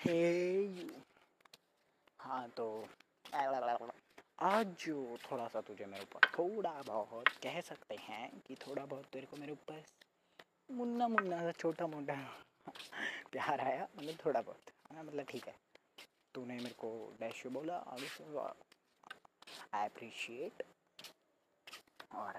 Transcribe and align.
हे 0.00 0.18
हाँ 2.20 2.48
तो 2.56 2.66
आज 4.42 4.66
जो 4.86 5.16
थोड़ा 5.24 5.46
सा 5.48 5.60
तुझे 5.60 5.86
मेरे 5.86 6.02
ऊपर 6.02 6.28
थोड़ा 6.38 6.70
बहुत 6.86 7.28
कह 7.42 7.60
सकते 7.60 7.96
हैं 8.00 8.30
कि 8.48 8.54
थोड़ा 8.54 8.84
बहुत 8.84 9.04
तेरे 9.12 9.26
को 9.26 9.36
मेरे 9.36 9.52
ऊपर 9.52 9.82
मुन्ना 10.70 11.08
मुन्ना 11.08 11.42
सा 11.42 11.52
छोटा 11.52 11.86
मोटा 11.86 12.14
प्यार 13.32 13.60
आया 13.60 13.88
मतलब 13.98 14.14
थोड़ा 14.26 14.40
बहुत 14.40 14.70
हाँ 14.92 15.04
मतलब 15.04 15.26
ठीक 15.30 15.46
है। 15.48 15.54
तूने 16.34 16.54
मेरे 16.54 16.74
को 16.78 16.90
डैश 17.20 17.46
बोला 17.46 17.78
से 18.00 18.24
आई 19.74 19.86
अप्रिशिएट 19.86 20.62
और 22.14 22.38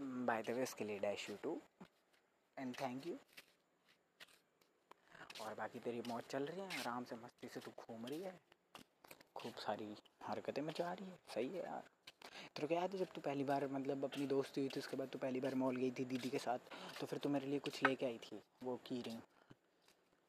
बाय 0.00 0.42
द 0.42 0.50
वे 0.50 0.62
इसके 0.62 0.84
लिए 0.84 0.98
dash 0.98 1.28
you 1.30 1.36
too 1.42 1.60
and 2.58 2.74
thank 2.80 3.06
you 3.06 3.16
और 5.42 5.54
बाकी 5.54 5.78
तेरी 5.78 6.02
मौज 6.08 6.22
चल 6.22 6.44
रही 6.44 6.60
है, 6.60 6.78
आराम 6.78 7.04
से 7.04 7.16
मस्ती 7.16 7.48
से 7.48 7.60
तू 7.60 7.70
घूम 7.70 8.06
रही 8.06 8.22
है। 8.22 8.40
खूब 9.34 9.54
सारी 9.54 9.96
हरकतें 10.22 10.62
मचा 10.62 10.92
रही 10.92 11.06
है। 11.06 11.18
सही 11.34 11.48
है 11.48 11.64
यार। 11.64 11.82
तेरे 12.56 12.66
को 12.68 12.74
याद 12.74 12.92
है 12.92 12.98
जब 12.98 13.12
तू 13.14 13.20
पहली 13.20 13.44
बार 13.44 13.68
मतलब 13.68 14.04
अपनी 14.04 14.26
दोस्ती 14.26 14.60
हुई 14.60 14.70
थी, 14.76 14.80
उसके 14.80 14.96
बाद 14.96 15.08
तू 15.08 15.18
पहली 15.18 15.40
बार 15.40 15.54
मॉल 15.54 15.76
गई 15.76 15.90
थी 15.90 16.04
दीदी 16.04 16.30
के 16.30 16.38
साथ? 16.38 16.58
तो 17.00 17.06
फिर 17.06 17.18
तू 17.18 17.28
मेरे 17.28 17.46
लिए 17.46 17.58
कुछ 17.58 17.82
लेके 17.82 18.06
आई 18.06 18.18
थी, 18.18 18.42
वो 18.62 18.76
की 18.76 19.02
रिंग। 19.02 19.20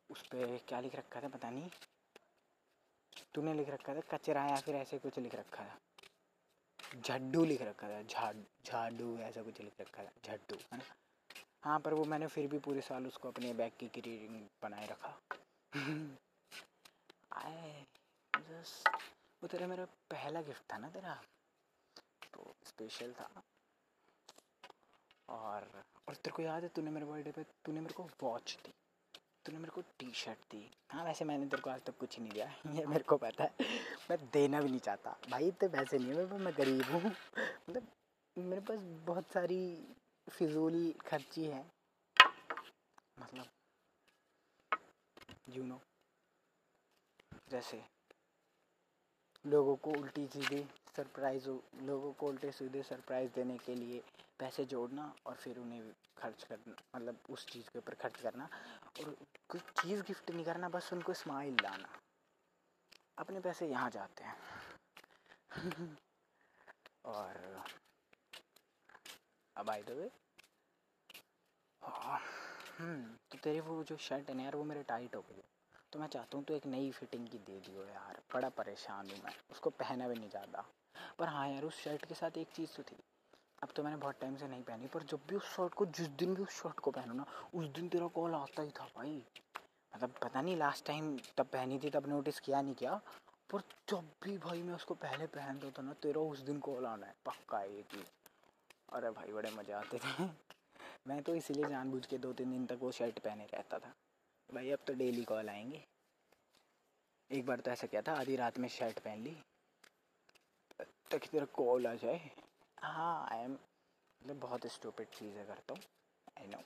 उस 0.10 0.22
पर 0.22 0.60
क्या 0.68 0.80
लिख 0.80 0.96
रखा 0.96 1.22
था 1.22 1.28
पता 1.28 1.50
नहीं? 1.50 1.70
तूने 3.34 3.54
लिख 3.54 3.70
रखा 3.70 3.96
था 3.96 4.00
कचरा 4.00 4.46
या 4.46 4.56
फिर 4.56 4.76
ऐसे 4.76 5.00
कुछ 5.00 5.20
लिख 5.20 5.36
रखा 5.36 5.64
था? 5.64 5.80
झड्डू 7.02 7.46
लिख 7.46 7.62
रखा 7.62 7.90
था 7.90 8.02
झाड़ 8.02 8.36
झाड़ू 8.66 9.18
ऐसा 9.18 9.44
कुछ 9.44 9.62
लिख 9.62 9.82
रखा 9.82 10.04
था 10.04 10.12
झड्डू 10.26 10.56
है 10.56 10.78
ना? 10.78 10.84
हाँ 11.64 11.80
पर 11.80 11.94
वो 11.94 12.06
मैंने 12.06 12.28
फिर 12.28 12.48
भी 12.48 12.60
पूरे 12.60 12.82
साल 12.82 13.08
उसको 13.08 13.28
अपने 13.28 13.54
बैग 13.54 13.72
की 13.80 13.86
रीडिंग 13.86 14.48
बनाए 14.64 14.88
रखा। 14.88 15.22
आए 17.34 17.86
जस्ट 18.36 18.90
वो 19.44 19.48
तेरा 19.48 19.68
मेरा 19.68 19.86
पहला 19.86 20.42
गिफ्ट 20.42 20.74
था 20.74 20.78
ना 20.78 20.90
तेरा? 20.90 21.22
तो 22.34 22.56
स्पेशल 22.64 23.14
था। 23.14 23.44
और 25.30 25.84
और 26.08 26.16
तेरे 26.16 26.32
को 26.32 26.42
याद 26.42 26.64
है, 26.64 26.70
तूने 26.70 26.92
मेरे 26.92 27.06
बर्थडे 27.06 27.32
पे, 27.32 27.44
तूने 27.44 27.82
मेरे 27.82 27.94
को 27.94 28.10
वॉच 28.24 28.58
दी। 28.66 28.74
तूने 29.46 29.58
मेरे 29.58 29.72
को 29.72 29.82
टी 29.82 30.12
शर्ट 30.14 30.38
दी। 30.38 30.72
हाँ 30.92 31.04
वैसे 31.04 31.26
मैंने 31.26 31.46
तेरे 31.46 31.62
को 31.62 31.70
आज 31.70 31.82
तक 31.82 31.98
कुछ 31.98 32.20
नहीं 32.20 32.32
दिया। 32.32 32.54
ये 32.72 32.86
मेरे 32.86 33.04
को 33.04 33.18
पता 33.18 33.44
है। 33.44 33.52
मैं 34.10 34.30
देना 34.34 34.62
भी 34.62 34.70
नहीं 34.70 34.80
चाहता। 34.80 35.18
भाई, 35.30 35.48
इतने 35.48 35.70
पैसे 35.70 35.98
नहीं 35.98 36.10
है 36.10 36.38
मैं 36.38 36.54
गरीब 36.58 36.84
हूँ। 36.84 37.12
मतलब 37.70 37.88
मेरे 38.38 38.62
पास 38.62 38.80
बहुत 38.80 39.32
सारी 39.32 39.88
फिजूल 40.28 40.94
खर्ची 41.08 41.46
है। 41.46 41.66
मतलब 43.20 43.50
यू 45.50 45.64
नो 45.64 45.82
जैसे 47.50 47.84
लोगों 49.46 49.76
को 49.76 49.92
उल्टी 49.92 50.28
सीधे 50.28 50.68
सरप्राइज़ 50.96 51.50
लोगों 51.84 52.12
को 52.14 52.28
उल्टे 52.28 52.52
सीधे 52.52 52.84
सरप्राइज़ 52.84 53.32
देने 53.34 53.58
के 53.58 53.76
लिए 53.76 54.04
पैसे 54.40 54.66
जोड़ना 54.66 55.14
और 55.26 55.36
फिर 55.36 55.58
उन्हें 55.60 55.92
खर्च 56.18 56.44
करना 56.44 56.76
मतलब 56.96 57.18
उस 57.30 57.46
चीज़ 57.46 57.70
के 57.70 57.80
ऊपर 57.80 57.94
खर्च 57.94 58.20
करना 58.22 58.50
और 59.00 59.16
कोई 59.50 59.60
चीज़ 59.60 60.02
गिफ्ट 60.02 60.32
नहीं 60.32 60.46
करना, 60.46 60.70
बस 60.70 60.94
उनको 60.94 61.14
स्माइल 61.14 61.58
लाना। 61.62 61.90
अपने 63.18 63.40
पैसे 63.40 63.68
यहाँ 63.68 63.90
जाते 63.90 64.24
हैं। 64.24 64.38
और 67.06 67.64
अब 69.58 69.70
आए 69.70 69.82
तो 69.82 69.94
तो 73.32 73.38
तेरी 73.44 73.60
वो 73.60 73.84
जो 73.84 73.98
शर्ट 73.98 74.30
है 74.30 74.36
ना 74.36 74.44
यार, 74.44 74.56
वो 74.56 74.64
मेरे 74.64 74.84
टाइट 74.84 75.16
हो 75.16 75.22
गई 75.22 75.44
तो 75.94 76.00
मैं 76.00 76.08
चाहता 76.08 76.38
हूँ 76.38 76.46
तो 76.46 76.54
एक 76.54 76.66
नई 76.66 76.92
फिटिंग 76.92 77.28
की 77.28 77.38
दे 77.38 77.60
दियो 77.60 77.84
यार। 77.84 78.22
बड़ा 78.34 78.50
परेशान 78.50 79.10
हूँ 79.10 79.20
मैं। 79.24 79.34
उसको 79.52 79.70
पहना 79.70 80.08
भी 80.08 80.16
नहीं 80.16 80.30
चाहता 80.30 80.66
पर 81.20 81.28
हाँ 81.28 81.48
यार, 81.50 81.64
उस 81.64 81.84
शर्ट 81.84 82.06
के 82.06 82.16
साथ 82.16 82.38
एक 82.38 82.48
चीज़ 82.56 82.76
तो 82.78 82.84
थी। 82.84 82.96
अब 83.64 83.70
तो 83.76 83.84
मैंने 83.84 83.98
बहुत 83.98 84.20
टाइम 84.22 84.36
से 84.36 84.48
नहीं 84.48 84.64
पहनी, 84.64 84.88
पर 84.88 85.04
जब 85.04 85.20
भी 85.30 85.36
उस 85.36 85.56
शर्ट 85.56 85.74
को, 85.74 85.86
जिस 85.86 86.08
दिन 86.08 86.34
भी 86.36 86.44
उस 86.44 86.62
शर्ट 86.64 86.80
को 86.80 86.92
पहनो 86.92 87.14
ना, 87.14 87.26
उस 87.54 87.66
दिन 87.66 87.90
तेरा 87.90 88.08
कॉल 88.08 88.36
आता 88.36 88.62
ही 88.62 88.70
था 88.70 88.86
भाई। 88.86 89.24
मतलब 89.96 90.14
पता 90.24 90.42
नहीं 90.42 90.58
लास्ट 90.58 90.86
टाइम 90.86 91.18
तब 91.38 91.46
पहनी 91.46 91.80
थी, 91.80 91.90
तब 91.90 92.08
नोटिस 92.08 92.40
किया 92.40 92.62
नहीं 92.62 92.76
किया? 92.76 93.02
पर 93.52 93.62
जब 93.90 94.10
भी 94.24 94.38
भाई 94.38 94.62
मैं 94.62 94.74
उसको 94.74 94.94
पहले 94.94 95.28
पहनता 95.28 95.70
था 95.70 95.82
ना, 95.82 95.94
तेरा 95.94 96.22
उस 96.22 96.40
दिन 96.40 96.60
कॉल 96.60 96.86
आना 96.86 97.08
है, 97.08 97.16
पक्का 97.26 97.62
ये 97.62 97.82
चीज़ 97.82 98.23
अरे 98.94 99.10
भाई, 99.10 99.32
बड़े 99.32 99.52
मज़े 99.52 99.74
आते 99.74 99.98
थे। 99.98 100.24
मैं 101.08 101.22
तो 101.24 101.36
इसीलिए 101.36 101.70
जानबूझ 101.70 102.06
के 102.06 102.18
दो 102.18 102.34
तीन 102.34 102.52
दिन 102.52 102.66
तक 102.66 102.78
वो 102.82 102.92
शर्ट 102.92 103.20
पहने 103.20 103.46
रहता 103.46 103.80
था। 103.80 103.94
भाई, 104.54 104.70
अब 104.72 104.80
तो 104.88 104.94
डेली 104.94 105.24
कॉल 105.24 105.50
आएँगे। 105.50 105.84
एक 107.32 107.46
बार 107.46 107.60
तो 107.60 107.72
ऐसा 107.72 107.88
किया 107.88 108.02
था, 108.02 108.14
आधी 108.14 108.36
रात 108.36 108.58
में 108.60 108.70
शर्ट 108.70 109.00
पहन 109.00 109.24
ली। 109.24 109.36
ताकि 111.12 111.28
तेरा 111.28 111.46
कॉल 111.46 111.88
आ 111.88 111.94
जाए। 111.94 112.32
हाँ 112.84 113.28
आई 113.32 113.40
एम 113.40 113.52
मतलब 113.52 114.40
बहुत 114.40 114.68
स्टूपिड 114.68 115.08
चीज़ें 115.08 115.46
करता 115.48 115.74
हूँ। 115.74 115.82
आई 116.40 116.48
नो 116.48 116.64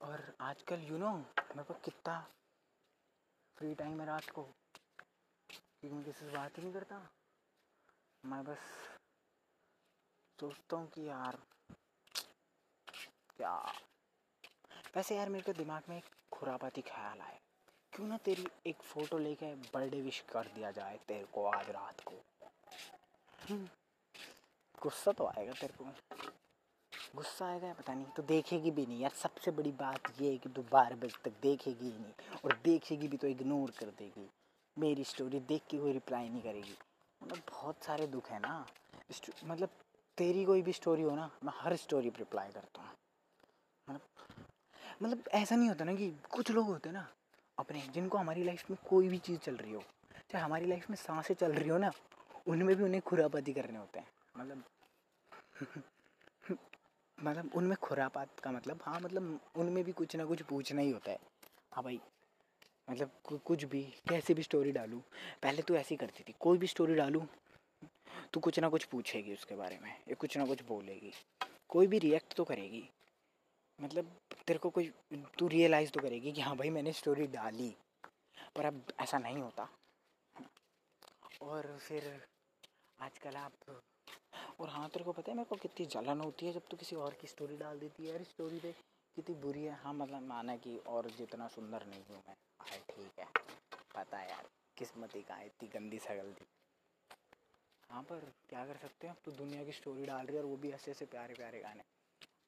और 0.00 0.36
आजकल 0.40 0.80
यू 0.80 0.98
नो 0.98 1.12
मेरे 1.16 1.62
पास 1.62 1.80
कितना 1.84 2.18
फ्री 3.56 3.74
टाइम 3.74 4.00
है 4.00 4.06
रात 4.06 4.30
को। 4.30 4.42
क्योंकि 5.50 5.96
मैं 5.96 6.04
किसी 6.04 6.24
से 6.26 6.32
बात 6.32 6.58
ही 6.58 6.62
नहीं 6.62 6.72
करता। 6.72 7.10
मैं 8.24 8.44
बस 8.44 8.58
सोचता 10.40 10.76
हूँ 10.76 10.88
कि 10.88 11.08
यार, 11.08 11.38
क्या? 13.36 13.72
वैसे 14.96 15.16
यार 15.16 15.28
मेरे 15.28 15.44
को 15.44 15.52
दिमाग 15.52 15.82
में 15.88 15.96
एक 15.96 16.04
खुरापाती 16.32 16.80
ख्याल 16.80 17.20
आया। 17.20 17.38
क्यों 17.92 18.06
ना 18.06 18.16
तेरी 18.16 18.46
एक 18.66 18.76
फ़ोटो 18.76 19.18
लेके 19.18 19.54
बर्थडे 19.54 20.00
विश 20.00 20.20
कर 20.20 20.46
दिया 20.46 20.70
जाए 20.70 20.98
तेरे 21.08 21.24
को 21.24 21.46
आज 21.46 21.70
रात 21.70 22.00
को? 22.00 22.14
हम्म। 23.50 23.68
गुस्सा 24.82 25.12
तो 25.12 25.26
आएगा 25.26 25.52
तेरे 25.52 25.72
को। 25.72 25.84
गुस्सा 27.16 27.46
आएगा 27.46 27.72
पता 27.72 27.94
नहीं 27.94 28.06
तो 28.06 28.22
देखेगी 28.22 28.70
भी 28.70 28.86
नहीं। 28.86 29.00
यार 29.00 29.10
सबसे 29.10 29.50
बड़ी 29.50 29.72
बात 29.72 30.20
ये 30.20 30.30
है 30.30 30.38
कि 30.38 30.48
तू 30.48 30.62
बारह 30.62 30.96
बजे 30.96 31.30
तक 31.30 31.32
देखेगी 31.42 31.84
ही 31.84 31.98
नहीं, 31.98 32.40
और 32.44 32.60
देखेगी 32.64 33.08
भी 33.08 33.16
तो 33.16 33.26
इग्नोर 33.26 33.70
कर 33.70 33.86
देगी। 33.86 34.30
मेरी 34.78 35.04
स्टोरी 35.04 35.40
देख 35.40 35.62
के 35.70 35.78
कोई 35.78 35.92
रिप्लाई 35.92 36.28
नहीं 36.28 36.42
करेगी। 36.42 36.76
मतलब 37.22 37.42
बहुत 37.50 37.84
सारे 37.84 38.06
दुख 38.06 38.30
है 38.30 38.38
ना। 38.38 38.66
मतलब 39.44 39.68
तेरी 40.18 40.44
कोई 40.44 40.62
भी 40.62 40.72
स्टोरी 40.72 41.02
हो 41.02 41.14
ना, 41.16 41.30
मैं 41.44 41.52
हर 41.56 41.76
स्टोरी 41.76 42.10
पर 42.10 42.18
रिप्लाई 42.18 42.50
करता 42.50 42.82
हूँ। 42.82 42.90
मतलब 43.88 44.00
मतलब 45.02 45.24
ऐसा 45.32 45.56
नहीं 45.56 45.68
होता 45.68 45.84
ना 45.84 45.94
कि 45.94 46.10
कुछ 46.30 46.50
लोग 46.50 46.66
होते 46.66 46.88
हैं 46.88 46.96
ना, 46.96 47.06
अपने, 47.58 47.80
जिनको 47.94 48.18
हमारी 48.18 48.44
लाइफ 48.44 48.70
में 48.70 48.78
कोई 48.88 49.08
भी 49.08 49.18
चीज़ 49.18 49.38
चल 49.38 49.56
रही 49.56 49.72
हो, 49.72 49.82
चाहे 50.32 50.44
हमारी 50.44 50.66
लाइफ 50.66 50.90
में 50.90 50.96
साँसें 50.96 51.34
चल 51.34 51.52
रही 51.52 51.68
हो 51.68 51.78
ना, 51.78 51.92
उनमें 52.46 52.76
भी 52.76 52.84
उन्हें 52.84 53.02
खुरापाती 53.02 53.52
करने 53.52 53.78
होते 53.78 53.98
हैं। 53.98 54.06
मतलब 54.38 54.62
मतलब 57.18 57.50
उनमें 57.54 57.76
खुरापात 57.76 58.40
का 58.40 58.50
मतलब 58.50 58.80
हाँ 58.82 59.00
मतलब 59.00 59.40
उनमें 59.56 59.84
भी 59.84 59.92
कुछ 59.92 60.16
ना 60.16 60.24
कुछ 60.24 60.42
पूछना 60.42 60.80
ही 60.80 60.90
होता 60.90 61.10
है। 61.10 61.18
हाँ 61.72 61.84
भाई 61.84 62.00
मतलब 62.90 63.10
कुछ 63.44 63.64
भी, 63.64 63.82
कैसे 64.08 64.34
भी 64.34 64.42
स्टोरी 64.42 64.72
डालूँ, 64.72 65.00
पहले 65.42 65.62
तो 65.62 65.74
ऐसी 65.74 65.96
करती 65.96 66.24
थी, 66.28 66.34
कोई 66.40 66.58
भी 66.58 66.66
स्टोरी 66.66 66.94
डालूँ 66.94 67.26
तो 68.34 68.40
कुछ 68.40 68.58
ना 68.58 68.68
कुछ 68.68 68.84
पूछेगी 68.84 69.32
उसके 69.32 69.54
बारे 69.54 69.78
में, 69.82 69.90
या 70.08 70.14
कुछ 70.14 70.36
ना 70.36 70.46
कुछ 70.46 70.62
बोलेगी। 70.62 71.12
कोई 71.68 71.86
भी 71.86 71.98
रिएक्ट 71.98 72.34
तो 72.34 72.44
करेगी। 72.44 72.82
मतलब 73.78 74.10
तेरे 74.46 74.58
को 74.58 74.70
कोई, 74.70 74.90
तू 75.38 75.48
रियलाइज़ 75.48 75.90
तो 75.90 76.00
करेगी 76.00 76.32
कि 76.32 76.40
हाँ 76.40 76.56
भाई 76.56 76.70
मैंने 76.70 76.92
स्टोरी 76.92 77.26
डाली, 77.26 77.74
पर 78.56 78.64
अब 78.64 78.82
ऐसा 79.00 79.18
नहीं 79.18 79.38
होता। 79.38 79.68
और 81.42 81.76
फिर 81.78 82.10
आजकल 82.98 83.36
आप, 83.36 83.52
और 84.60 84.68
हाँ 84.68 84.88
तेरे 84.88 85.04
को 85.04 85.12
पता 85.12 85.30
है 85.30 85.36
मेरे 85.36 85.48
को 85.48 85.56
कितनी 85.56 85.86
जलन 85.86 86.20
होती 86.20 86.46
है 86.46 86.52
जब 86.52 86.62
तू 86.70 86.76
किसी 86.76 86.96
और 86.96 87.14
की 87.20 87.26
स्टोरी 87.26 87.56
डाल 87.56 87.78
देती 87.78 88.04
है। 88.04 88.10
यार 88.10 88.22
स्टोरी 88.24 88.58
पे 88.58 88.72
कितनी 89.16 89.34
बुरी 89.36 89.64
है। 89.64 89.78
हाँ 89.82 89.94
मतलब 89.94 90.22
माना 90.22 90.56
कि 90.56 90.76
और 90.86 91.10
जितना 91.18 91.48
सुंदर 91.48 91.86
नहीं 91.86 92.02
हूँ 92.10 92.22
मैं। 92.28 92.34
हाँ 92.60 92.78
ठीक 92.90 93.18
है, 93.18 93.26
पता 93.96 94.18
है 94.18 94.28
यार, 94.30 94.48
किस्मती 94.76 95.22
का 95.22 95.40
इतनी 95.42 95.68
गंदी 95.68 95.98
सगल 95.98 96.32
थी। 96.32 96.46
हाँ 97.92 98.02
पर 98.02 98.32
क्या 98.48 98.66
कर 98.66 98.76
सकते 98.76 99.06
हैं? 99.06 99.14
अब 99.14 99.20
तो 99.24 99.32
दुनिया 99.32 99.64
की 99.64 99.72
स्टोरी 99.72 100.06
डाल 100.06 100.26
रही 100.26 100.36
है 100.36 100.42
और 100.42 100.48
वो 100.48 100.56
भी 100.56 100.70
ऐसे 100.70 100.90
ऐसे 100.90 101.04
प्यारे 101.04 101.34
प्यारे 101.34 101.60
गाने। 101.60 101.82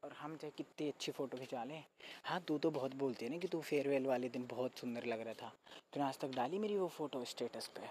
और 0.05 0.13
हम 0.13 0.37
चाहे 0.37 0.51
कितनी 0.51 0.89
अच्छी 0.89 1.13
फ़ोटो 1.13 1.39
खिंचा 1.39 1.65
लें। 1.65 1.85
हाँ 2.25 2.41
तू 2.41 2.59
तो 2.59 2.71
बहुत 2.71 2.95
बोलती 2.95 3.27
है 3.27 3.33
ना 3.33 3.39
कि 3.39 3.49
तू 3.49 3.61
फेयरवेल 3.61 4.07
वाले 4.07 4.29
दिन 4.29 4.47
बहुत 4.47 4.79
सुंदर 4.79 5.05
लग 5.05 5.21
रहा 5.21 5.35
था। 5.35 5.53
तूने 5.93 6.07
आज 6.07 6.19
तक 6.19 6.29
डाली 6.29 6.59
मेरी 6.59 6.77
वो 6.77 6.89
फ़ोटो 6.89 7.25
स्टेटस 7.25 7.69
पे? 7.69 7.89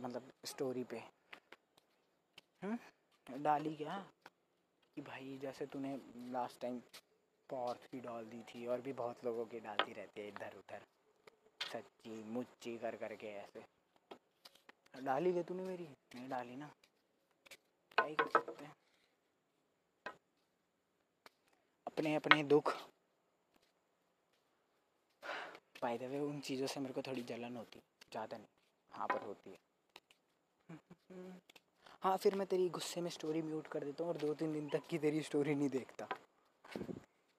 मतलब 0.00 0.32
स्टोरी 0.44 0.84
पे। 0.84 1.02
हम्म? 2.62 2.78
डाली 3.42 3.76
क्या? 3.76 4.06
कि 4.96 5.00
भाई 5.00 5.38
जैसे 5.42 5.66
तूने 5.66 5.96
लास्ट 6.16 6.60
टाइम 6.60 6.80
पॉर्थ 7.50 7.90
की 7.90 8.00
डाल 8.00 8.24
दी 8.24 8.42
थी 8.42 8.66
और 8.66 8.80
भी 8.80 8.92
बहुत 8.92 9.24
लोगों 9.24 9.46
की 9.46 9.60
डालती 9.60 9.92
रहती 9.92 10.20
है 10.20 10.28
इधर 10.28 10.56
उधर 10.56 10.80
सच्ची 11.72 12.24
मुच्ची 12.24 12.78
कर 12.78 12.96
करके 12.96 13.26
ऐसे। 13.26 13.64
डाली 14.94 15.32
गई 15.32 15.42
तूने 15.42 15.62
मेरी? 15.62 15.88
नहीं 16.14 16.28
डाली 16.28 16.56
ना। 16.56 16.70
क्या 17.92 18.04
ही 18.06 18.14
कर 18.14 18.28
सकते 18.30 18.64
हैं? 18.64 18.72
अपने 21.86 22.14
अपने 22.14 22.42
दुख। 22.44 22.72
बाय 25.82 25.98
द 25.98 26.02
वे 26.02 26.18
उन 26.20 26.40
चीज़ों 26.40 26.66
से 26.66 26.80
मेरे 26.80 26.92
को 26.94 27.02
थोड़ी 27.02 27.22
जलन 27.22 27.56
होती 27.56 27.78
है। 27.78 27.84
ज़्यादा 28.12 28.36
नहीं। 28.36 28.46
हाँ 28.92 29.06
पर 29.08 29.26
होती 29.26 29.50
है। 29.50 29.58
हाँ 32.02 32.16
फिर 32.16 32.34
मैं 32.34 32.46
तेरी 32.46 32.68
गुस्से 32.68 33.00
में 33.00 33.10
स्टोरी 33.10 33.42
म्यूट 33.42 33.66
कर 33.66 33.84
देता 33.84 34.04
हूँ 34.04 34.12
और 34.12 34.18
दो 34.18 34.32
तीन 34.34 34.52
दिन 34.52 34.68
तक 34.68 34.86
की 34.90 34.98
तेरी 34.98 35.22
स्टोरी 35.22 35.54
नहीं 35.54 35.68
देखता। 35.68 36.08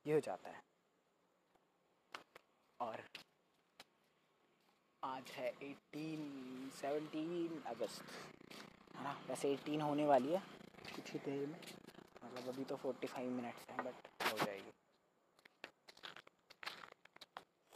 ये 0.05 0.13
हो 0.13 0.19
जाता 0.19 0.49
है 0.49 0.61
और 2.79 3.03
आज 5.15 5.31
है 5.31 5.49
एटीन 5.63 6.69
सेवनटीन 6.69 7.61
अगस्त। 7.61 8.01
है 8.95 9.03
ना? 9.03 9.13
वैसे 9.27 9.53
एटीन 9.53 9.81
होने 9.81 10.05
वाली 10.05 10.33
है, 10.33 10.39
कुछ 10.95 11.11
ही 11.11 11.19
देर 11.19 11.47
में। 11.47 11.61
मतलब 12.23 12.47
अभी 12.47 12.65
तो 12.65 12.75
फोर्टी 12.75 13.07
फाइव 13.07 13.29
मिनट्स 13.29 13.69
हैं 13.69 13.77
बट 13.77 13.93
हो 14.31 14.45
जाएगी। 14.45 14.71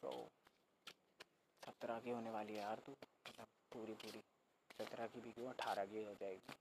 सो 0.02 0.30
सत्रह 1.66 2.00
की 2.00 2.10
होने 2.10 2.30
वाली 2.30 2.54
है 2.54 2.60
यार 2.60 2.80
तू। 2.80 2.92
मतलब 2.92 3.48
पूरी 3.72 3.94
पूरी। 3.94 4.22
सत्रह 4.78 5.08
की 5.08 5.22
भी 5.22 5.32
क्यों? 5.32 5.50
अठारह 5.50 5.86
की 5.86 6.04
हो 6.04 6.14
जाएगी। 6.14 6.54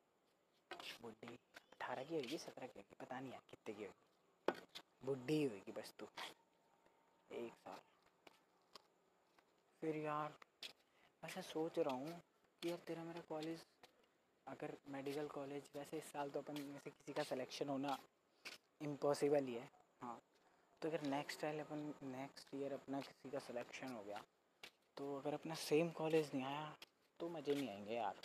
बुढ़ी। 1.02 1.38
अठारह 1.56 2.04
की 2.04 2.14
होगी, 2.14 2.38
सत्रह 2.38 2.66
की 2.66 2.80
होगी? 2.80 2.96
पता 3.00 3.20
नहीं 3.20 3.32
यार, 3.32 3.42
कितने 3.50 3.74
की 3.74 3.84
होगी। 3.84 4.60
बुढ़ी 5.04 5.44
होगी 5.44 5.72
बस 5.72 5.94
तू। 5.98 6.06
एक 7.32 7.52
साल। 7.52 7.78
फिर 9.80 9.96
यार 9.96 10.47
वैसे 11.22 11.42
सोच 11.42 11.78
रहा 11.78 11.94
हूँ 11.94 12.12
कि 12.62 12.68
यार 12.68 12.78
तेरा 12.86 13.02
मेरा 13.04 13.20
कॉलेज 13.28 13.64
अगर 14.46 14.76
मेडिकल 14.88 15.26
कॉलेज 15.28 15.68
वैसे 15.76 15.98
इस 15.98 16.12
साल 16.12 16.30
तो 16.30 16.40
अपन 16.40 16.60
में 16.62 16.78
से 16.78 16.90
किसी 16.90 17.12
का 17.12 17.22
सिलेक्शन 17.22 17.68
होना 17.68 17.98
इम्पॉसिबल 18.80 19.44
ही 19.44 19.54
है। 19.54 19.68
हाँ 20.02 20.18
तो 20.82 20.88
अगर 20.88 21.02
नेक्स्ट 21.08 21.40
टाइम 21.40 21.60
अपन 21.60 21.92
नेक्स्ट 22.08 22.54
ईयर 22.54 22.72
अपना 22.72 23.00
किसी 23.00 23.30
का 23.30 23.38
सिलेक्शन 23.38 23.92
हो 23.92 24.02
गया 24.04 24.22
तो 24.96 25.14
अगर 25.18 25.34
अपना 25.34 25.54
सेम 25.60 25.90
कॉलेज 25.92 26.30
नहीं 26.34 26.44
आया 26.44 26.76
तो 27.20 27.28
मज़े 27.28 27.54
नहीं 27.54 27.68
आएँगे 27.70 27.94
यार। 27.94 28.16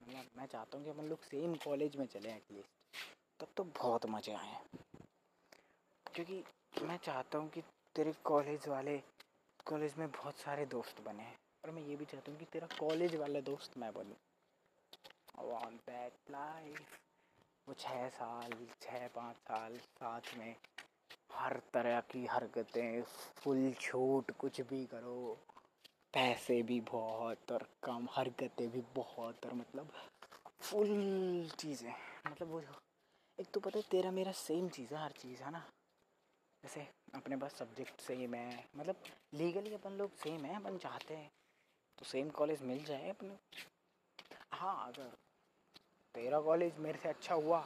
मतलब 0.00 0.30
मैं 0.36 0.46
चाहता 0.46 0.76
हूँ 0.76 0.84
कि 0.84 0.90
अपन 0.90 1.08
लोग 1.08 1.22
सेम 1.24 1.54
कॉलेज 1.64 1.96
में 1.96 2.06
चले 2.06 2.32
एटलीस्ट 2.32 3.04
तब 3.40 3.48
तो 3.56 3.64
बहुत 3.76 4.06
मज़े 4.06 4.32
आए। 4.34 4.60
क्योंकि 6.06 6.42
मैं 6.82 6.96
चाहता 6.98 7.38
हूँ 7.38 7.48
कि 7.50 7.62
तेरे 7.96 8.12
कॉलेज 8.24 8.68
वाले 8.68 8.98
कॉलेज 9.66 9.94
में 9.98 10.10
बहुत 10.10 10.38
सारे 10.38 10.66
दोस्त 10.66 11.00
बने। 11.00 11.24
और 11.66 11.72
मैं 11.72 11.82
ये 11.82 11.96
भी 11.96 12.04
चाहता 12.04 12.30
हूँ 12.30 12.38
कि 12.38 12.44
तेरा 12.44 12.66
कॉलेज 12.78 13.14
वाला 13.16 13.40
दोस्त 13.40 13.78
मैं 13.78 13.92
बनूँ। 13.92 14.16
वांट 15.44 15.80
दैट 15.80 16.30
लाइफ 16.30 16.98
वो 17.68 17.74
छः 17.74 18.08
साल 18.08 18.52
छः 18.82 19.06
पाँच 19.08 19.36
साल 19.36 19.76
साथ 19.78 20.36
में 20.38 20.54
हर 21.32 21.60
तरह 21.74 22.00
की 22.00 22.24
हरकतें, 22.26 23.02
फुल 23.36 23.72
छूट, 23.80 24.30
कुछ 24.30 24.60
भी 24.60 24.84
करो। 24.86 25.38
पैसे 26.14 26.62
भी 26.62 26.80
बहुत 26.80 27.52
और 27.52 27.66
कम, 27.84 28.06
हरकतें 28.10 28.68
भी 28.70 28.82
बहुत 28.94 29.46
और 29.46 29.54
मतलब 29.54 29.90
फुल 30.60 31.50
चीज़ें। 31.58 31.92
मतलब 32.26 32.48
वो 32.48 32.62
एक 33.38 33.50
तो 33.54 33.60
पता 33.60 33.78
है 33.78 33.84
तेरा 33.90 34.10
मेरा 34.10 34.32
सेम 34.32 34.68
चीज़ 34.68 34.94
है, 34.94 35.02
हर 35.02 35.12
चीज़, 35.12 35.42
है 35.42 35.50
ना? 35.50 35.64
जैसे 36.62 36.86
अपने 37.14 37.36
पास 37.36 37.54
सब्जेक्ट 37.54 38.00
सेम 38.00 38.34
है 38.34 38.64
मतलब 38.76 39.02
लीगली 39.34 39.74
अपन 39.74 39.92
लोग 39.92 40.14
सेम 40.14 40.44
है, 40.44 40.56
अपन 40.56 40.78
चाहते 40.78 41.14
हैं। 41.14 41.30
तो 41.98 42.04
सेम 42.04 42.30
कॉलेज 42.38 42.62
मिल 42.62 42.84
जाए 42.84 43.08
अपने 43.10 43.36
हाँ 44.52 44.76
अगर 44.88 45.16
तेरा 46.14 46.40
कॉलेज 46.40 46.78
मेरे 46.78 46.98
से 46.98 47.08
अच्छा 47.08 47.34
हुआ 47.34 47.58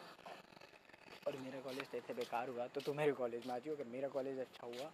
और 1.26 1.36
मेरा 1.36 1.60
कॉलेज 1.60 1.88
तेरे 1.90 2.06
से 2.06 2.14
बेकार 2.14 2.48
हुआ 2.48 2.66
तो 2.66 2.80
तू 2.80 2.94
मेरे 2.94 3.12
कॉलेज 3.12 3.46
में 3.46 3.54
आ 3.54 3.58
जाओ 3.58 3.74
अगर 3.74 3.86
मेरा 3.86 4.08
कॉलेज 4.08 4.38
अच्छा 4.38 4.66
हुआ 4.66 4.90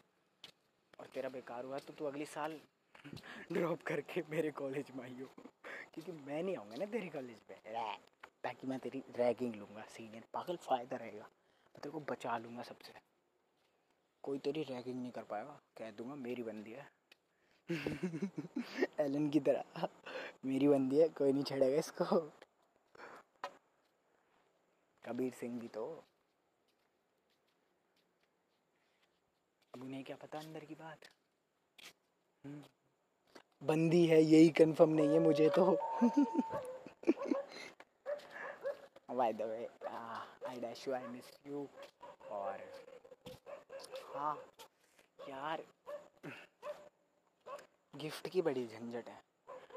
और 1.00 1.06
तेरा 1.14 1.28
बेकार 1.28 1.64
हुआ 1.64 1.78
तो 1.78 1.92
तू 1.92 2.04
अगली 2.04 2.26
साल 2.26 2.60
ड्रॉप 3.52 3.82
करके 3.86 4.22
मेरे 4.30 4.50
कॉलेज 4.50 4.90
में 4.96 5.02
आइयो। 5.04 5.26
क्योंकि 5.94 6.12
मैं 6.12 6.42
नहीं 6.42 6.56
आऊँगा 6.56 6.76
ना 6.76 6.86
तेरे 6.92 7.08
कॉलेज 7.08 7.38
पे 7.48 7.54
ताकि 8.42 8.66
मैं 8.66 8.78
तेरी 8.78 9.02
रैगिंग 9.16 9.54
लूँगा 9.54 9.82
सीनियर 9.90 10.24
पागल 10.32 10.56
फ़ायदा 10.62 10.96
रहेगा। 10.96 11.22
मैं 11.22 11.80
तेरे 11.82 11.90
को 11.90 12.00
बचा 12.10 12.36
लूँगा 12.38 12.62
सबसे। 12.62 12.92
कोई 14.24 14.38
तेरी 14.38 14.62
रैगिंग 14.62 15.00
नहीं 15.00 15.10
कर 15.12 15.22
पाएगा। 15.30 15.60
कह 15.78 15.90
दूँगा, 15.90 16.14
मेरी 16.14 16.42
बंदी 16.42 16.72
है 16.72 16.86
एलन 19.06 19.28
की 19.30 19.40
तरह। 19.40 19.88
मेरी 20.44 20.68
बंदी 20.68 21.00
है, 21.00 21.08
कोई 21.08 21.32
नहीं 21.32 21.44
छेड़ेगा 21.44 21.78
इसको। 21.78 22.18
कबीर 25.04 25.32
सिंह 25.32 25.58
भी 25.60 25.68
तो। 25.68 25.84
अब 29.74 29.82
उन्हें 29.82 30.02
क्या 30.04 30.16
पता 30.16 30.38
अंदर 30.38 30.64
की 30.64 30.74
बात? 30.74 30.98
हम्म। 32.44 32.62
बंदी 33.62 34.04
है, 34.06 34.20
यही 34.22 34.48
कंफर्म 34.58 34.90
नहीं 34.90 35.08
है 35.08 35.18
मुझे 35.18 35.48
तो। 35.58 35.64
By 39.16 39.32
the 39.32 39.42
way 39.42 39.66
I 40.48 40.60
dash 40.60 40.86
you 40.88 40.94
I 40.94 41.06
miss 41.06 41.30
you 41.46 41.66
और 42.30 42.60
हाँ 44.14 44.34
यार 45.20 45.62
गिफ्ट 47.96 48.28
की 48.28 48.42
बड़ी 48.42 48.66
झंझट 48.66 49.08
है। 49.08 49.20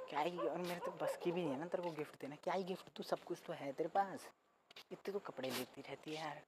क्या 0.09 0.19
ही 0.19 0.37
और 0.37 0.57
मेरे 0.57 0.79
तो 0.85 0.91
बस 1.01 1.17
की 1.23 1.31
भी 1.31 1.41
नहीं 1.41 1.51
है 1.51 1.59
ना 1.59 1.65
तेरे 1.65 1.83
को 1.83 1.91
गिफ्ट 1.91 2.21
देना। 2.21 2.35
क्या 2.35 2.53
ही 2.53 2.63
गिफ्ट? 2.63 2.89
तू 2.97 3.03
सब 3.03 3.23
कुछ 3.23 3.41
तो 3.47 3.53
है 3.53 3.71
तेरे 3.71 3.89
पास। 3.89 4.27
इतने 4.91 5.13
तो 5.13 5.19
कपड़े 5.19 5.49
लेती 5.49 5.81
रहती 5.81 6.15
है 6.15 6.23
यार। 6.23 6.41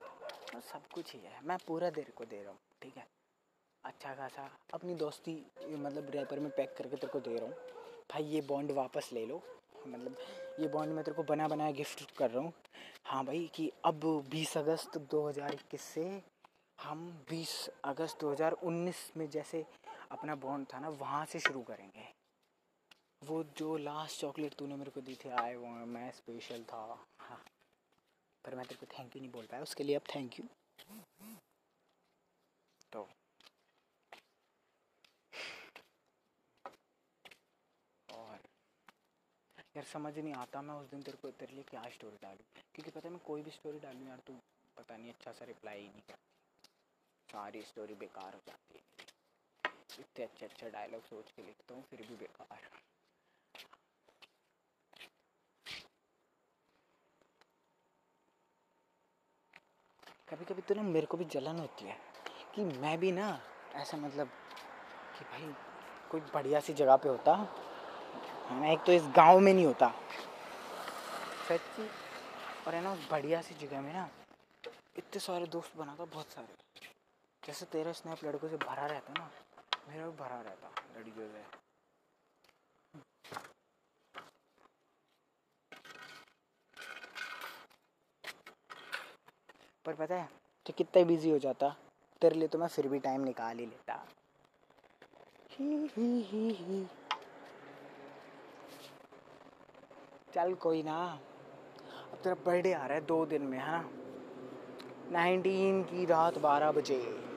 और 0.56 0.62
सब 0.62 0.88
कुछ 0.94 1.14
ही 1.14 1.20
है। 1.20 1.40
मैं 1.44 1.58
पूरा 1.68 1.90
देर 1.90 2.12
को 2.16 2.26
दे 2.26 2.42
रहा 2.42 2.52
हूँ, 2.52 2.60
ठीक 2.82 2.98
है? 2.98 3.06
अच्छा 3.84 4.14
खासा 4.16 4.50
अपनी 4.74 4.96
दोस्ती 4.96 5.36
मतलब 5.68 6.10
रैपर 6.10 6.40
में 6.40 6.50
पैक 6.58 6.76
करके 6.78 6.96
तेरे 6.96 7.12
को 7.14 7.20
दे 7.20 7.36
रहा 7.36 7.46
हूँ। 7.46 7.56
भाई, 8.12 8.24
ये 8.24 8.42
बॉन्ड 8.42 8.72
वापस 8.72 9.10
ले 9.14 9.26
लो। 9.26 9.42
मतलब 9.88 10.18
ये 10.60 10.68
बॉन्ड 10.68 10.94
मैं 10.94 11.04
तेरे 11.04 11.16
को 11.16 11.24
बना 11.24 11.48
बनाया 11.48 11.72
गिफ्ट 11.72 12.12
कर 12.18 12.32
रहा 12.32 12.44
हूँ। 12.44 12.54
हाँ 13.06 13.24
भाई, 13.26 13.50
कि 13.56 13.72
अब 13.86 14.02
20 14.32 14.58
अगस्त 14.58 14.98
2021 15.12 15.82
से 15.82 16.22
हम 16.80 17.26
20 17.30 17.70
अगस्त 17.84 18.20
2019 18.20 19.12
में 19.18 19.30
जैसे 19.30 19.66
अपना 20.12 20.36
बॉन्ड 20.38 20.68
था 20.74 20.80
ना, 20.80 20.90
वहाँ 20.90 21.26
से 21.26 21.40
शुरू 21.40 21.62
करेंगे। 21.64 22.08
वो 23.22 23.44
जो 23.58 23.76
लास्ट 23.78 24.20
चॉकलेट 24.22 24.54
तूने 24.54 24.76
मेरे 24.76 24.92
को 24.92 25.02
दी 25.02 25.16
थी 25.16 25.30
आए 25.40 25.56
वो 25.56 25.68
मैं 25.88 26.10
स्पेशल 26.12 26.64
था। 26.64 26.84
हाँ। 27.20 27.44
पर 28.46 28.56
मैं 28.56 28.66
तेरे 28.66 28.80
को 28.80 28.86
थैंक 28.98 29.16
यू 29.16 29.22
नहीं 29.22 29.32
बोल 29.32 29.46
पाया, 29.46 29.64
उसके 29.64 29.84
लिए 29.84 29.96
अब 29.96 30.04
थैंक 30.16 30.40
यू 30.40 30.46
तो। 32.92 33.08
और 38.10 38.40
यार 39.76 39.84
समझ 39.84 40.18
नहीं 40.18 40.34
आता 40.34 40.62
मैं 40.62 40.76
उस 40.76 40.90
दिन 40.90 41.02
तेरे 41.02 41.18
को, 41.18 41.30
तेरे 41.32 41.54
लिए 41.54 41.64
क्या 41.64 41.88
स्टोरी 41.90 42.18
डालूँ। 42.22 42.44
क्योंकि 42.76 42.92
पता 42.92 43.08
है 43.08 43.14
मैं 43.14 43.24
कोई 43.26 43.42
भी 43.42 43.52
स्टोरी 43.52 43.80
डालूँ 43.80 44.08
यार, 44.08 44.20
तू 44.28 44.34
पता 44.78 44.98
नहीं 44.98 45.10
अच्छा 45.10 45.32
सा 45.32 45.46
रिप्लाई 45.46 45.80
ही 45.80 45.88
नहीं 45.88 46.02
करती। 46.02 46.30
सारी 47.30 47.62
स्टोरी 47.62 47.94
बेकार 47.96 48.34
हो 48.34 48.40
जाती। 48.48 48.71
इतने 50.00 50.26
अच्छे 50.26 50.46
अच्छे 50.46 50.70
डायलॉग 50.70 51.02
सोच 51.02 51.32
के 51.32 51.42
लिखता 51.42 51.74
हूँ, 51.74 51.84
फिर 51.90 52.06
भी 52.10 52.16
बेकार। 52.16 52.70
कभी 60.30 60.46
कभी 60.46 60.62
तो 60.62 60.76
ना 60.76 60.82
मेरे 60.82 61.06
को 61.06 61.18
भी 61.18 61.26
जलन 61.26 61.60
होती 61.60 61.86
है 61.86 61.98
कि 62.56 62.64
मैं 62.64 62.98
भी 63.00 63.12
ना 63.12 63.28
ऐसा 63.76 63.98
मतलब 63.98 64.28
कि 65.18 65.26
भाई 65.26 65.54
कोई 66.12 66.22
बढ़िया 66.34 66.60
सी 66.60 66.74
जगह 66.74 66.96
पे 66.96 67.10
होता। 67.10 67.36
मैं 68.52 68.72
एक 68.74 68.84
तो 68.84 68.92
इस 68.92 69.04
गाँव 69.16 69.40
में 69.40 69.54
नहीं 69.54 69.66
होता। 69.66 69.94
सच्ची? 71.48 71.90
और 72.68 72.76
है 72.76 72.82
ना, 72.82 72.94
उस 72.94 73.08
बढ़िया 73.12 73.42
सी 73.42 73.56
जगह 73.56 73.82
में 73.82 73.94
ना 73.94 74.10
इतने 74.98 75.20
सारे 75.20 75.46
दोस्त 75.46 75.78
बनाता, 75.78 76.06
बहुत 76.06 76.32
सारे। 76.32 76.56
जैसे 77.44 77.66
तेरा 77.66 77.92
स्नैप 77.92 78.26
लड़कों 78.26 78.50
से 78.50 78.58
भरा 78.58 78.86
रहता 78.86 79.14
ना। 79.14 79.30
मेरा 79.92 80.06
भी 80.06 80.18
भरा 80.18 80.42
रहता, 80.42 80.72
लड़कियों 80.98 81.28
से। 81.28 81.44
पर 89.86 89.94
पता 89.94 90.16
है, 90.16 90.30
कि 90.66 90.74
कितना 90.74 91.04
बिज़ी 91.04 91.30
हो 91.30 91.40
जाता, 91.40 91.76
तेरे 92.22 92.36
लिए 92.36 92.48
तो 92.48 92.58
मैं 92.58 92.68
फिर 92.68 92.88
भी 92.88 93.00
टाइम 93.00 93.22
निकाल 93.22 93.60
ही 93.60 93.66
लेता। 93.66 94.06
ही 95.52 95.88
ही 95.88 96.22
ही 96.22 96.50
ही। 96.50 96.88
चल 100.34 100.54
कोई 100.54 100.84
ना, 100.84 101.20
अब 102.12 102.18
तेरा 102.24 102.36
बर्थडे 102.36 102.74
आ 102.74 102.86
रहा 102.86 102.98
है 102.98 103.06
दो 103.06 103.26
दिन 103.26 103.42
में, 103.42 103.60
है 103.60 103.72
ना? 103.72 103.90
नाइनटीन 105.12 105.84
की 105.84 106.06
रात 106.06 106.38
बारह 106.38 106.72
बजे। 106.72 107.31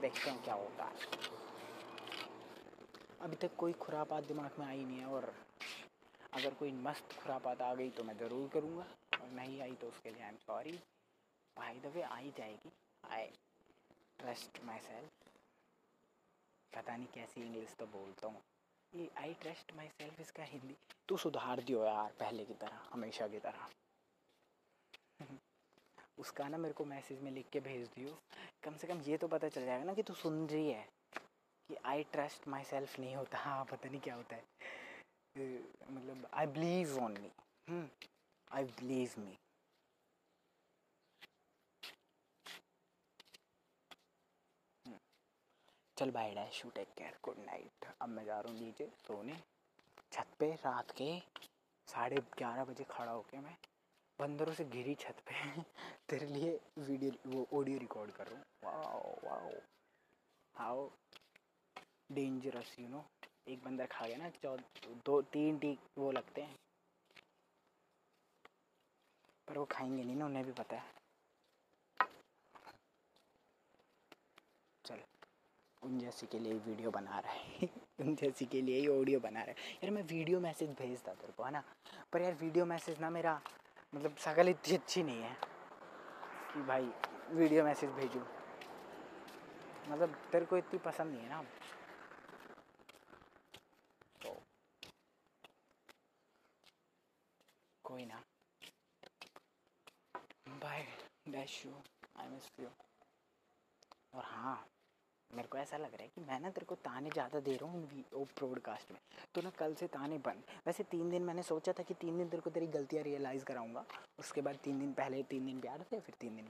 देखते 0.00 0.30
हैं 0.30 0.42
क्या 0.44 0.54
होता 0.54 0.84
है। 0.84 0.92
अभी 3.20 3.36
तक 3.36 3.54
कोई 3.58 3.72
खुरापात 3.82 4.24
दिमाग 4.24 4.58
में 4.58 4.66
आई 4.66 4.84
नहीं 4.84 4.98
है 4.98 5.06
और 5.06 5.32
अगर 6.34 6.54
कोई 6.54 6.72
मस्त 6.82 7.16
खुरापात 7.22 7.62
आ 7.62 7.74
गई 7.74 7.90
तो 7.90 8.04
मैं 8.04 8.16
ज़रूर 8.18 8.48
करूँगा 8.48 8.86
और 9.20 9.30
नहीं 9.32 9.60
आई 9.62 9.72
तो 9.74 9.88
उसके 9.88 10.10
लिए 10.10 10.22
I 10.22 10.28
am 10.28 10.36
sorry 10.46 10.72
by 11.56 11.80
the 11.80 11.92
way 11.94 12.02
आई 12.02 12.32
जाएगी। 12.38 12.70
आए 13.04 13.30
ट्रस्ट 14.18 14.62
माई 14.64 14.78
सेल्फ 14.80 15.10
पता 16.72 16.96
नहीं 16.96 17.06
कैसी 17.14 17.40
इंग्लिश 17.42 17.74
तो 17.78 17.86
बोलता 17.88 18.26
हूँ। 18.26 18.40
ये 18.92 19.08
आई 19.18 19.34
ट्रस्ट 19.42 19.74
माई 19.76 19.88
सेल्फ 19.88 20.20
इसका 20.20 20.42
हिंदी। 20.44 20.76
तू 21.08 21.16
सुधार 21.16 21.60
दियो 21.62 21.84
यार 21.84 22.12
पहले 22.20 22.44
की 22.44 22.54
तरह, 22.54 22.78
हमेशा 22.92 23.28
की 23.28 23.38
तरह। 23.40 23.68
उसका 26.18 26.48
ना 26.48 26.56
मेरे 26.58 26.74
को 26.74 26.84
मैसेज 26.84 27.20
में 27.22 27.30
लिख 27.32 27.48
के 27.52 27.60
भेज 27.60 27.86
दियो। 27.88 28.18
कम 28.68 28.76
से 28.76 28.86
कम 28.86 29.00
ये 29.00 29.16
तो 29.16 29.28
पता 29.28 29.48
चल 29.48 29.64
जाएगा 29.64 29.84
ना 29.84 29.92
कि 29.94 30.02
तू 30.02 30.14
सुन 30.14 30.46
रही 30.48 30.70
है 30.70 30.84
कि 31.70 31.76
आई 31.86 32.02
ट्रस्ट 32.12 32.48
माई 32.48 32.64
सेल्फ 32.64 32.98
नहीं 33.00 33.14
होता। 33.16 33.38
हाँ 33.38 33.64
पता 33.70 33.88
नहीं 33.88 34.00
क्या 34.00 34.14
होता 34.14 34.36
है। 34.36 34.42
मतलब 35.92 36.26
I 36.34 36.46
believe 36.46 36.98
on 37.04 37.16
me 37.22 37.30
I 38.50 38.64
believe 38.64 39.14
me 39.18 39.36
चल 45.96 46.10
bye 46.10 46.34
dash 46.34 46.64
you 46.64 46.70
take 46.74 46.88
care 46.98 47.16
good 47.24 47.38
night 47.46 47.86
अब 48.02 48.08
मैं 48.08 48.24
जा 48.24 48.40
रहा 48.40 48.52
हूँ 48.52 48.60
नीचे 48.60 48.90
सोने। 49.06 49.40
छत 50.12 50.36
पे 50.38 50.52
रात 50.66 50.90
के 51.00 51.10
साढ़े 51.88 52.16
ग्यारह 52.38 52.64
बजे 52.64 52.84
खड़ा 52.90 53.12
होके 53.12 53.38
मैं 53.38 53.56
बंदरों 54.18 54.54
से 54.54 54.64
घिरी 54.64 54.94
छत 55.00 55.22
पे 55.26 55.62
तेरे 56.10 56.26
लिए 56.26 56.58
वीडियो 56.78 57.12
वो 57.26 57.46
ऑडियो 57.58 57.78
रिकॉर्ड 57.78 58.10
कर 58.12 58.26
रहा 58.26 58.38
हूँ 58.38 58.44
wow 58.64 59.12
wow 59.24 59.50
how 60.54 60.88
dangerous 62.18 62.76
you 62.78 62.88
know 62.88 63.04
एक 63.48 63.64
बंदर 63.64 63.86
खा 63.86 64.06
गया 64.06 64.16
ना 64.16 64.28
चौ 64.42 64.56
दो, 65.06 65.20
तीन 65.22 65.58
टी, 65.58 65.78
वो 65.98 66.10
लगते 66.12 66.40
हैं। 66.40 66.56
पर 69.48 69.58
वो 69.58 69.64
खाएँगे 69.64 70.04
नहीं 70.04 70.16
ना, 70.16 70.24
उन्हें 70.26 70.44
भी 70.44 70.52
पता 70.52 70.76
है। 70.76 70.84
चल, 74.84 75.00
उन 75.82 75.98
जैसी 75.98 76.26
के 76.26 76.38
लिए 76.38 76.52
वीडियो 76.52 76.90
बना 76.90 77.18
रहा 77.18 77.32
है। 77.32 77.68
उन 78.00 78.14
जैसी 78.14 78.46
के 78.46 78.62
लिए 78.62 78.80
ही 78.80 78.88
ऑडियो 78.88 79.20
बना 79.20 79.42
रहा 79.42 79.50
है। 79.50 79.74
यार, 79.74 79.90
मैं 79.90 80.02
वीडियो 80.02 80.40
मैसेज 80.40 80.70
भेजता 80.70 81.14
तेरे 81.14 81.32
को, 81.32 81.44
है 81.44 81.50
ना? 81.50 81.62
पर 82.12 82.22
यार 82.22 82.34
वीडियो 82.34 82.64
मैसेज 82.66 83.00
ना 83.00 83.10
मेरा 83.10 83.40
मतलब 83.94 84.16
शकल 84.16 84.48
इतनी 84.48 84.74
अच्छी 84.74 85.02
नहीं 85.02 85.22
है 85.22 85.36
कि 86.54 86.62
भाई 86.62 86.90
वीडियो 87.30 87.64
मैसेज 87.64 87.90
भेजूँ। 87.90 88.26
मतलब 89.88 90.14
तेरे 90.32 90.44
को 90.44 90.56
इतनी 90.56 90.78
पसंद 90.78 91.12
नहीं 91.12 91.22
है 91.22 91.28
ना 91.28 91.42
तो 94.22 94.42
कोई 97.88 98.04
ना। 98.04 98.22
Bye 100.62 100.86
dash 101.28 101.64
you 101.66 101.72
I 102.20 102.28
miss 102.28 102.48
you 102.60 102.68
और 104.14 104.24
हाँ 104.24 104.56
मेरे 105.30 105.48
को 105.48 105.58
ऐसा 105.58 105.76
लग 105.76 105.94
रहा 105.94 106.02
है 106.02 106.08
कि 106.08 106.20
मैं 106.20 106.38
ना 106.40 106.50
तेरे 106.50 106.66
को 106.66 106.74
ताने 106.84 107.10
ज़्यादा 107.10 107.40
दे 107.40 107.56
रहा 107.56 107.70
हूँ 107.70 108.04
वो 108.12 108.24
प्रोडकास्ट 108.36 108.92
में। 108.92 109.00
तो 109.34 109.42
ना 109.42 109.50
कल 109.58 109.74
से 109.74 109.86
ताने 109.86 110.18
बंद। 110.18 110.44
वैसे 110.66 110.84
तीन 110.84 111.10
दिन 111.10 111.22
मैंने 111.22 111.42
सोचा 111.42 111.72
था 111.72 111.82
कि 111.82 111.94
तीन 111.94 112.18
दिन 112.18 112.28
तेरे 112.28 112.42
को 112.42 112.50
तेरी 112.50 112.66
गलतियाँ 112.66 113.04
रियलाइज़ 113.04 113.44
कराऊँगा। 113.44 113.84
उसके 114.18 114.40
बाद 114.40 114.56
तीन 114.64 114.78
दिन 114.78 114.92
पहले 114.92 115.22
तीन 115.22 115.46
दिन 115.46 115.60
प्यार 115.60 115.82
से, 115.82 116.00
फिर 116.00 116.14
तीन 116.20 116.36
दिन 116.36 116.48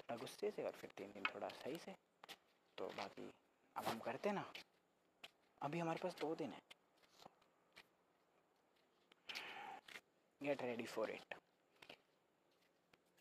थोड़ा 0.00 0.16
गुस्से 0.16 0.50
से 0.50 0.64
और 0.64 0.72
फिर 0.72 0.90
तीन 0.96 1.12
दिन 1.14 1.22
थोड़ा 1.34 1.48
सही 1.48 1.76
से। 1.76 1.94
तो 2.78 2.88
बाकी, 2.96 3.30
अब 3.76 3.84
हम 3.84 3.98
करते 3.98 4.32
ना। 4.32 4.44
अभी 5.62 5.78
हमारे 5.78 6.00
पास 6.02 6.16
दो 6.20 6.34
दिन 6.34 6.52
है। 6.52 6.69
Get 10.42 10.62
ready 10.62 10.86
for 10.86 11.10
it 11.10 11.34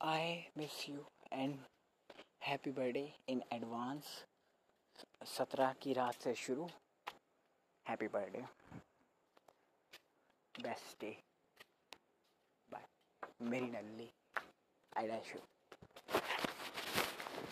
I 0.02 0.34
miss 0.58 0.88
you 0.90 1.06
and 1.32 1.60
happy 2.44 2.72
birthday 2.72 3.14
in 3.30 3.42
advance 3.54 4.06
सत्रह 5.28 5.74
की 5.82 5.94
रात 5.94 6.22
से 6.22 6.34
शुरू. 6.36 6.70
Happy 7.86 8.08
birthday 8.14 8.42
best 10.56 11.00
day 11.02 11.12
bye 12.72 12.86
मेरी 13.50 13.70
नल्ली. 13.72 14.10
आई 14.98 15.08
डैश 15.08 15.36
यू 15.36 15.42